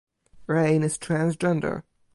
[0.47, 1.83] Raine is transgender.